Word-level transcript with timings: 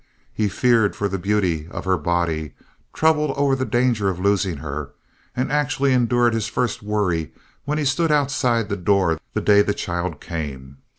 He 0.33 0.49
feared 0.49 0.95
for 0.95 1.07
the 1.07 1.19
beauty 1.19 1.67
of 1.69 1.85
her 1.85 1.95
body—troubled 1.95 3.37
over 3.37 3.55
the 3.55 3.65
danger 3.67 4.09
of 4.09 4.19
losing 4.19 4.57
her; 4.57 4.93
and 5.35 5.51
he 5.51 5.55
actually 5.55 5.93
endured 5.93 6.33
his 6.33 6.47
first 6.47 6.81
worry 6.81 7.31
when 7.65 7.77
he 7.77 7.85
stood 7.85 8.11
outside 8.11 8.67
the 8.67 8.77
door 8.77 9.19
the 9.35 9.41
day 9.41 9.61
the 9.61 9.75
child 9.75 10.19
came. 10.19 10.77